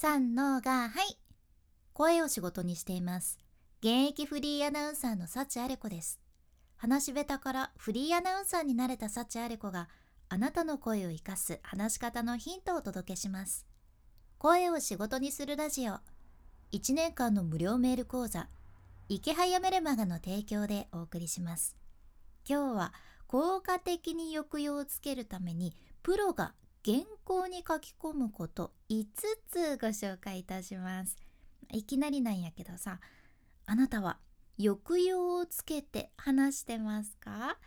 [0.00, 1.18] 三のがはい。
[1.92, 3.36] 声を仕事にしています。
[3.80, 6.20] 現役フリーアナウンサーの幸あれ子です。
[6.76, 9.88] 話し下手からフリーアナウンサーになれた幸あれ子が
[10.28, 13.66] あなたの声を生かす話し方のヒントをお届けします。
[14.38, 15.94] 声を仕事にするラジオ。
[16.70, 18.46] 1年間の無料メール講座。
[19.08, 21.74] 池早メルマガの提供でお送りします。
[22.48, 22.94] 今日は
[23.26, 26.54] 効果的に抑揚をつけるためにプロが
[26.84, 29.04] 原稿に書き込むこと5
[29.48, 31.16] つご紹介いたします。
[31.72, 33.00] いきなりなんやけどさ
[33.66, 34.18] あなたは
[34.58, 37.58] 抑揚をつけて話してますか？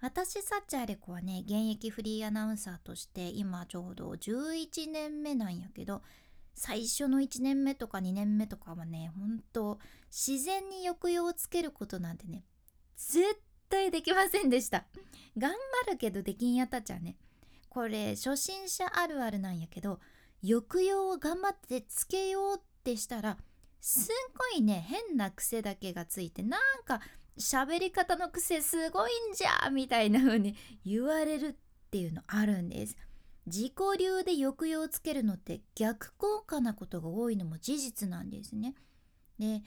[0.00, 6.02] 私サッチャーレコはね現役フリーアナウンサーとして今ちょうど11年目なんやけど
[6.54, 9.78] 最初の1年目とか2年目とかはねほんと
[10.10, 12.44] 自然に抑揚をつけることなんてね
[12.96, 14.84] 絶対できませんでした。
[15.36, 15.52] 頑
[15.86, 17.16] 張るけどできんやったっちゃね。
[17.74, 19.98] これ初心者あるあるなんやけど
[20.46, 23.36] 抑揚を頑張ってつけようってしたら
[23.80, 27.00] すっごいね変な癖だけがついてなんか
[27.36, 30.54] 喋り方の癖すごいんじゃみたいな風に
[30.86, 31.54] 言われるっ
[31.90, 32.96] ていうのあるんです。
[33.46, 38.74] 自己流で抑揚をつけるのって逆効果なことが多いのも事実なんですね。
[39.40, 39.62] で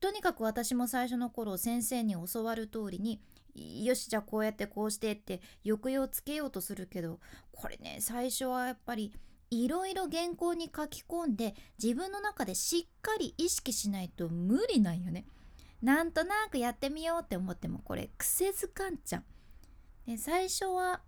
[0.00, 3.20] とにかく私も最初の頃先生に教わる通りに
[3.54, 7.18] よしじゃあこうやってこうしてって抑揚つけようとするけど
[7.52, 9.12] これね最初はやっぱり
[9.50, 15.26] いろいろ原稿に書き込んで自分の中でしっかり意識しないと無理なんよね。
[15.82, 19.24] なんとなくやってみようって思ってもこれ癖づかんちゃん。
[20.06, 21.00] で最初は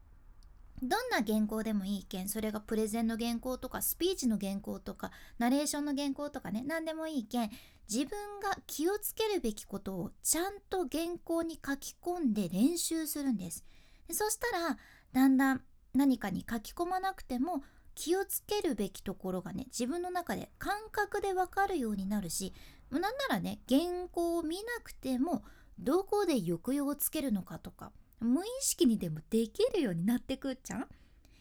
[0.83, 7.51] どんな原稿でもいいけんそれがプレゼンの原稿とかスピーチの原稿とかナレーションの原稿とかね何でもいいけん
[7.89, 13.65] 自分が気をつけるべきことをちゃんと原稿に書き込んで練習するんです。
[14.09, 14.77] でそしたら
[15.13, 15.63] だんだん
[15.95, 17.63] 何かに書き込まなくても
[17.95, 22.55] 気をつけるべきところがね自分の中で感覚でわかるようになるし
[22.91, 25.45] なんならね原稿を見なくても
[25.79, 30.87] どこで抑揚をつけるのかとか無意識にでもできるようになってくっちゃん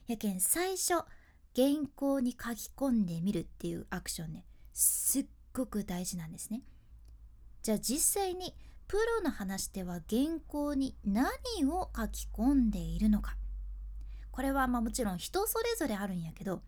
[0.08, 0.94] やけん最初
[1.56, 6.62] 原稿に書き込んでみるっていうアクションねすっごく大事なんですね。
[7.62, 8.56] じゃあ実際に
[8.88, 11.26] プロの話では原稿に何
[11.70, 13.38] を書き込んでいるのか？
[14.32, 16.62] これはまあもちろん人それぞれあるんやけど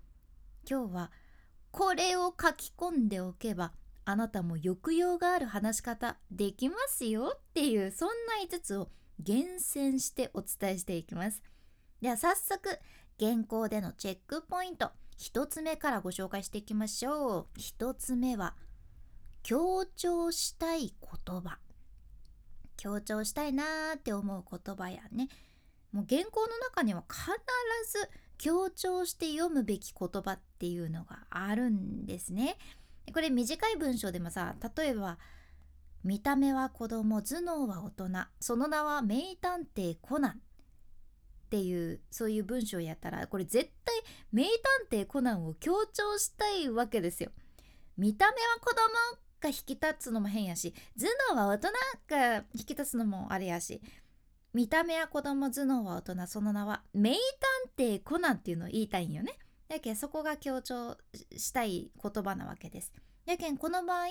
[0.70, 1.12] 今日は
[1.72, 3.72] これを書き込んでおけば
[4.06, 8.14] あなたも抑揚がある話し方できますよっていうそんな
[8.46, 11.42] 5つを厳選してお伝えしていきます。
[12.02, 12.80] では早速
[13.20, 14.92] 原稿でのチェックポイント。
[15.20, 17.60] 1つ目からご紹介していきましょう。
[17.60, 18.56] 1つ目は
[19.44, 21.60] 強調したい言葉。
[22.78, 25.30] 強調したいなーって思う言葉やね。
[25.92, 27.22] もう原稿の中には必
[27.92, 32.58] ず強調して読むべき言葉っていうのがあるんですね。
[33.14, 35.18] これ短い文章でもさ例えば
[36.04, 38.10] 見た目は子供頭脳は大人
[38.40, 40.36] その名は名探偵コナンっ
[41.50, 43.96] ていうそういう文章やったらこれ絶対
[44.32, 44.44] 名
[44.90, 47.30] 探偵コナンを強調したいわけですよ。
[47.96, 48.78] 見た目は子供
[49.40, 51.68] が引き立つのも変やし頭脳は大人
[52.10, 53.82] が引き立つのもあれやし
[54.54, 57.20] 見た目は子供頭脳は大人その名は名探
[57.78, 59.38] 偵コナンっていうのを言いたいんよね。
[59.68, 60.98] だけどそこが強調
[61.36, 62.92] したい言葉なわけです。
[63.26, 64.08] やけんこの場合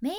[0.00, 0.10] 名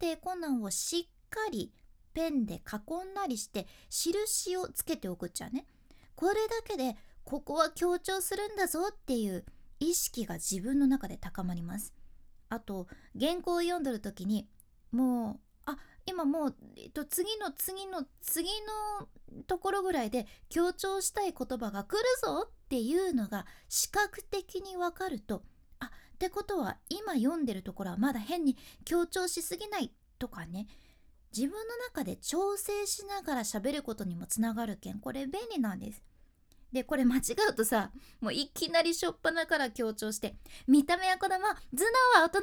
[0.00, 1.72] 探偵コナンをしっかり
[2.14, 5.66] ペンで囲んだりして印をつけておくっちゃね。
[6.14, 9.44] これだけでここは強調するんだぞっていう
[9.80, 11.92] 意識が自分の中で高まります。
[12.48, 12.86] あと
[13.18, 14.48] 原稿を読んでる時に
[14.92, 15.76] もうあ
[16.06, 18.48] 今もう、えっと、次の次の次
[18.98, 25.42] のところぐらいで強調したい言葉が来るぞっていうのが視覚的にわかると
[26.16, 28.56] ってことは今読んでるところはまだ変に
[28.86, 30.66] 強調しすぎないとかね
[31.36, 36.02] 自分の中で調整しながら喋ることにもつながるけんこれ便利なんです。
[36.72, 37.90] でこれ間違うとさ
[38.20, 40.34] もういきなりしょっぱなから強調して
[40.66, 42.42] 「見た目は子供頭脳は大人その名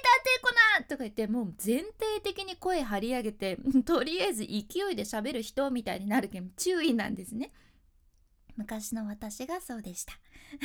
[0.00, 4.64] 探偵コナン!」とか言ってもう全体的に声張り上げて とりあえず勢い
[4.96, 7.52] で喋る人みたいになるけん注意なんですね。
[8.60, 10.12] 昔の私がそうでした。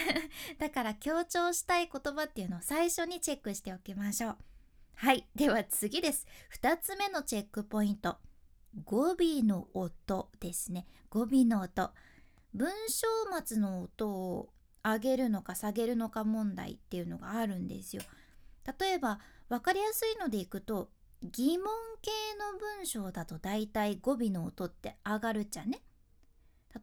[0.60, 4.38] だから強調したい言葉っていうのを最初にチェックしておきましょう。
[4.96, 6.28] はいでは次です。
[6.62, 8.18] 2つ目のチェックポイント。
[8.84, 10.88] 語尾の音ですね。
[11.10, 11.94] 語尾の音。
[12.54, 13.08] 文章
[13.46, 14.50] 末の音を
[14.84, 18.04] 上げるのか下げるのか問題っていうのがあるんですよ。
[18.78, 20.90] 例えば分かりやすいのでいくと
[21.24, 21.68] 疑問
[22.02, 25.82] 系の文章だとだいたい語尾の音って上がるっちゃね。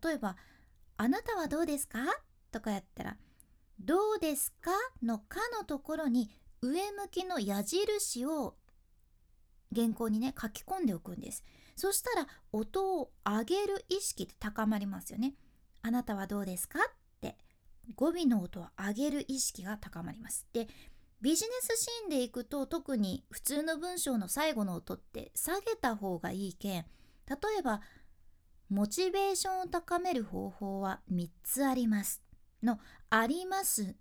[0.03, 0.37] 例えば
[0.97, 1.99] あなたはどうですか？
[2.50, 3.17] とかやったら
[3.81, 4.71] どうですか？
[5.03, 6.31] のかのところに
[6.61, 8.55] 上向きの矢印を
[9.75, 11.44] 原稿にね書き込んでおくんです。
[11.75, 15.35] そしたら音を上げる意識って高まりますよね
[15.81, 16.79] あなたはどうですか？
[16.79, 16.83] っ
[17.21, 17.37] て
[17.97, 20.47] 語尾の音を上げる意識が高まります。
[20.53, 20.69] で
[21.21, 26.85] ビジネスシーンでいくと特に普通の文章の最後の音って下げた方がいいけん
[27.29, 27.81] 例えば
[28.72, 32.22] モチベーションを高める方法は3つあります。
[32.62, 32.80] の
[33.10, 33.94] あります。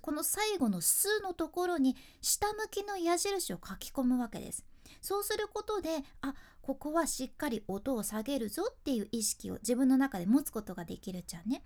[0.00, 4.64] この最後の「す」のところに下向きの矢印を書き込むわけです。
[5.00, 11.64] そうすることであここはしっかり音を下げるぞっていう意識を自分の中で持つことができるじゃんね。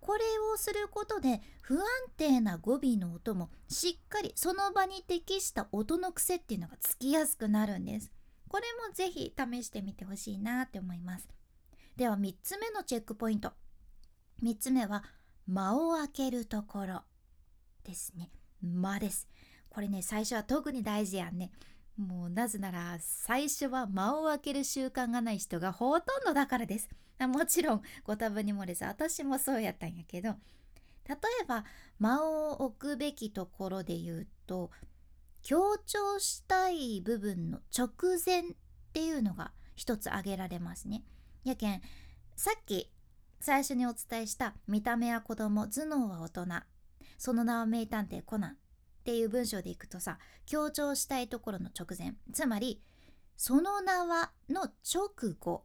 [0.00, 1.84] これをすることで不安
[2.16, 8.12] 定な語尾の音もしっかりその場に適した音の癖っていうのがつきやすくなるんです。
[8.46, 11.28] これもぜひ試してみてほしいなって思います。
[11.96, 13.52] では3つ目のチェックポイント。
[14.42, 15.04] 3つ目は
[15.46, 17.02] 間を空けるところ
[17.84, 18.30] ですね。
[18.62, 19.28] 間です。
[19.68, 21.50] これね最初は特に大事やんね。
[21.96, 26.88] もうなぜなら最初は間を空ける習慣がない人がほとんどだからです。
[27.20, 30.36] もちろんご多分に漏れず私もそうやったんやけど。
[31.08, 31.64] 例えば
[31.98, 34.70] 間を置くべきところで言うと
[35.42, 37.88] 強調したい部分の直
[38.24, 38.42] 前っ
[38.92, 41.02] ていうのが一つ挙げられますね。
[41.44, 41.80] やけん
[42.36, 42.90] さっき
[43.40, 46.46] 最初にお伝えした見た目は子供頭脳は大人。
[47.16, 48.54] その名は名探偵コナンっ
[49.04, 52.14] ていう文章でいくとさ強調したいところの直前。
[52.32, 52.82] つまり
[53.36, 55.64] その名はの直後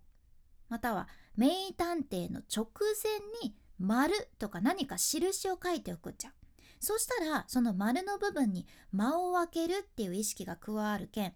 [0.69, 2.67] または名探偵の直
[3.03, 6.29] 前に丸とか何か印を書いておくじゃ。
[6.29, 6.33] ん。
[6.79, 11.33] そしたらその丸の部分に間を空けるっていう意識が加わるけん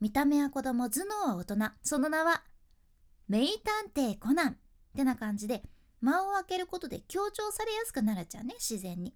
[0.00, 1.70] 見た目は子供頭脳は大人。
[1.82, 2.42] その名は
[3.32, 4.54] 名探偵コナンっ
[4.94, 5.62] てな感じで
[6.02, 9.14] 間を空けることで強調されやすくなるじゃんね自然に。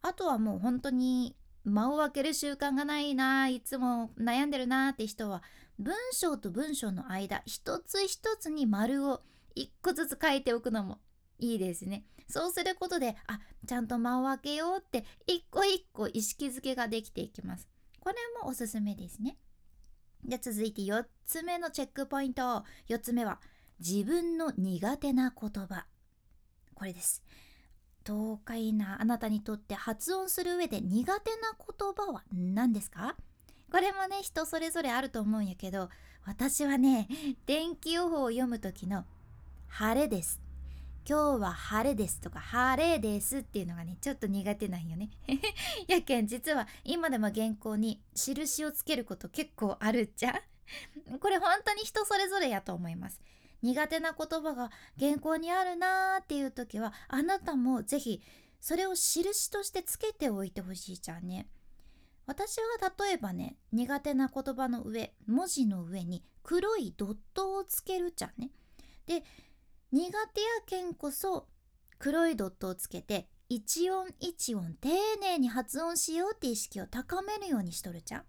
[0.00, 5.42] あとはもう本当に間を空ける習慣がないないつも悩んでるなって人は
[5.78, 9.20] 文章と文章の間一つ一つに丸を
[9.54, 10.96] 一個ずつ書いておくのも
[11.38, 12.06] いいですね。
[12.30, 17.68] そうすることであちゃんと間を空けようって一個一個意識づけができていきます。
[18.00, 19.36] これもおすすめですね。
[20.24, 22.64] じゃ続いて4つ目のチェックポイント。
[22.88, 23.40] 4つ目は
[23.80, 25.86] 自分の苦手な言葉。
[26.74, 27.22] これです。
[28.06, 33.16] 東海なあなたにとって発音する上で苦手な言葉は何ですか？
[33.70, 35.90] これもね人それぞれあると思うんやけど
[36.24, 37.06] 私はね
[37.44, 39.04] 天気予報を読む時の
[39.68, 40.40] 「晴れです」
[41.08, 45.08] 今日は晴れですとか晴れですっていうのがねちょっと苦手なんよね。
[45.88, 50.42] やけん実は今でも原稿に印をつけること結構あるっちゃ。
[51.18, 53.22] これ本当に人それぞれやと思います。
[53.62, 54.70] 苦手な言葉が
[55.00, 58.20] 原稿にあるなーっていう時はあなたもぜひ
[58.60, 61.48] それを印としてつけておいてほしいじゃんね。
[62.26, 68.50] 私は例えばね苦手な言葉の上文字の上に黒いドットをつけるじゃんね。
[69.06, 69.24] で
[69.90, 71.46] 苦手やけんこそ
[71.98, 74.88] 黒いドットをつけて一音一音丁
[75.20, 78.22] 寧に発音しようって意識を高めるようにしとるじゃん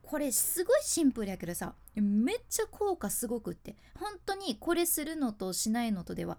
[0.00, 3.76] これすごいシンプルやけどさめっちゃ効果すごくって。
[3.98, 6.38] 本当にこれするのとしないのとでは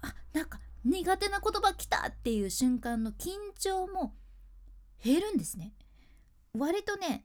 [0.00, 4.14] あなんか苦手な言葉来たっていう瞬間の緊張も
[5.04, 5.72] 減るんですね。
[6.56, 7.24] 割とね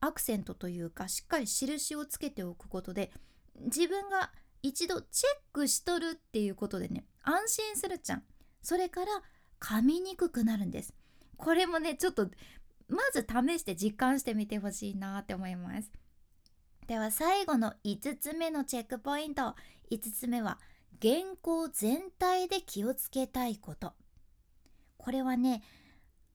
[0.00, 3.10] アクセントというかしっかり印をつけておくことで
[3.60, 4.32] 自分が
[4.64, 8.22] 一度チェックしとるっていうことでね安心するじゃん。
[8.62, 9.22] それから
[9.60, 10.94] 噛みにくくなるんです。
[11.36, 12.30] これもねちょっと
[12.88, 15.90] まず試して実感してみてほしいなって思います。
[16.86, 19.54] では最後の5つ目のチェックポイント。
[19.90, 20.58] 5つ目は
[21.00, 23.92] 原稿全体で気をつけたいこと。
[24.96, 25.62] これはね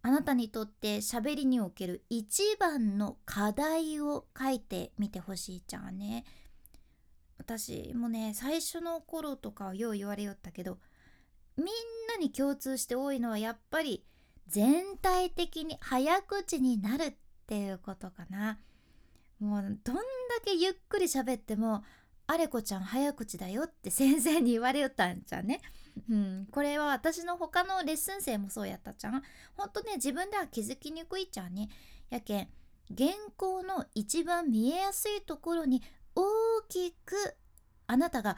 [0.04, 6.26] あなたにとって喋りにおける一番の課題を書いてみてほしいじゃんね。
[7.40, 10.78] 私もね最初の頃とかはよう言われよったけど
[11.58, 11.68] みん
[12.08, 14.06] なに共通して多いのはやっぱり
[14.48, 17.14] 全体的に早口になるっ
[17.48, 18.60] ていうことかな
[19.40, 20.02] もうどんだ
[20.44, 21.84] けゆっくり喋っても
[22.28, 25.62] あれこちゃん早口だよって 先生に言われよったんじゃね。
[26.10, 29.24] うん、これは私の他のレッスン生もそうやったじゃん。
[29.56, 31.70] ほんとね自分では気づきにくいじゃんね。
[32.10, 32.50] やけん
[32.96, 35.82] 原稿の一番見えやすいところに
[36.16, 36.24] 大
[36.70, 37.36] きく
[37.88, 38.38] あなたが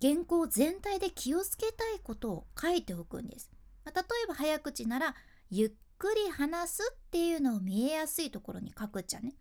[0.00, 3.50] 原稿全体で気をつけたいことを書いておくんです。
[3.84, 5.14] まあ、例えば早口なら
[5.50, 9.34] ゆっくり話すっていうのを見えやすいところに書くっちゃね。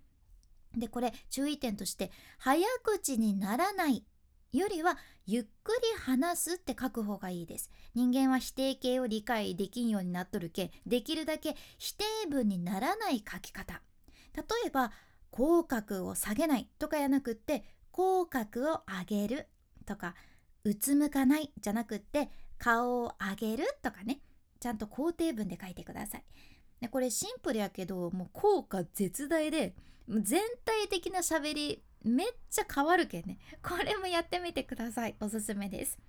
[0.75, 4.05] でこれ注意点として早口にならない
[4.53, 13.81] よりはゆっくり話すって書く方がいいです人間は否定形を理解できんようになっとるけできるだけ否定文にならない書き方
[14.35, 14.91] 例えば
[15.29, 19.47] 口角を下げないとかやなくって口角を上げる
[19.85, 20.15] とか
[20.63, 24.21] うつむかないじゃなくって顔を上げるとかね。
[24.59, 26.23] ちゃんと肯定文で書いてください。
[26.79, 29.75] でこれシンプルやけどもう効果絶大で
[30.07, 33.39] 全体的な喋りめっちゃ変わるけんね。
[33.63, 35.15] これもやってみてください。
[35.19, 35.99] おすすめです、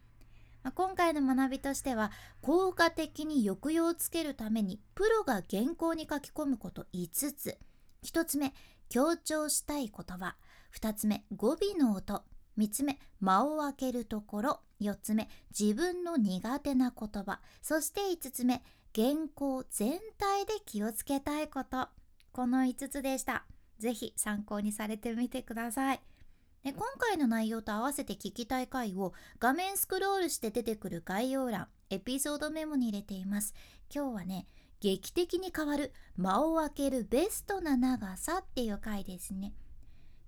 [0.63, 2.11] まあ、今回の学びとしては
[2.43, 7.59] 効果的に抑揚をつけるためにプロが原稿に書き込むこと5つ。
[8.05, 8.53] 1つ目
[8.89, 10.37] 強調したい言葉。
[10.75, 12.23] 2つ目語尾の音。
[12.59, 14.61] 3つ目間を空けるところ。
[14.81, 17.41] 4つ目自分の苦手な言葉。
[17.63, 18.63] そして5つ目
[18.95, 21.89] 原稿全体で気をつけたいこと。
[22.33, 23.45] この5つでした。
[23.79, 26.01] ぜひ参考にされてみてください。
[26.65, 33.53] 今回の内容と合わせて聞きたい回を画面スクロールして出てくる概要欄エピソードメモに入れています。
[33.93, 34.47] 今日はね
[34.81, 39.53] 劇的に変わる間を空けるベストな長さっていう回ですね。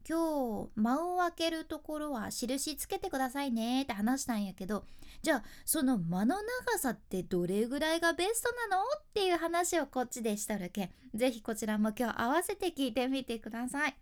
[0.07, 4.85] 今日間を空けるところは印つけてくださいねって話したんやけど
[5.23, 6.37] じゃあその間の
[6.73, 8.83] 長さってどれぐらいがベストなの？
[8.83, 13.97] っていう話をこっちでしとるけん是非こちらも今日合わせて聞いてみてください。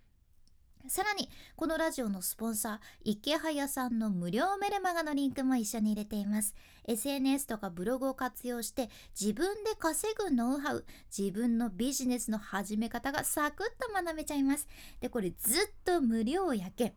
[0.89, 6.55] さらにこのラジオのスポンサー池早さんの無料メルマガのリンクも一緒に入れています。
[6.85, 10.85] SNS とかブログを活用して自分で稼ぐノウハウ
[11.17, 14.67] 自分のビジネスの始め方がサクッと学べちゃいます。
[15.01, 16.93] でこれずっと無料やけん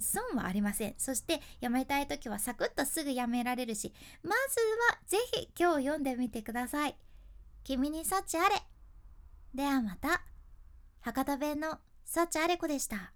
[0.00, 0.94] 損はありません。
[0.98, 4.60] そしてやめたい時はサクッとすぐやめられるしまず
[4.92, 6.96] はぜひ今日読んでみてください。
[7.64, 8.62] 君に幸あれ。
[9.54, 10.22] ではまた。
[11.00, 13.12] 博多弁の幸あれ子でした。